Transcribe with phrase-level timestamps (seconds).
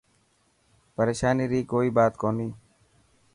[0.95, 2.49] پريشاني ري ڪوئي بات ڪوني.